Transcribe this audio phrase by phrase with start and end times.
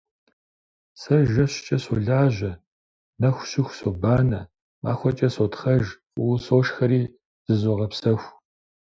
[1.01, 2.51] Сэ жэщкӀэ солажьэ,
[3.19, 4.41] нэху щыху собанэ,
[4.83, 7.01] махуэкӀэ сотхъэж, фӀыуэ сошхэри
[7.45, 8.29] зызогъэпсэху.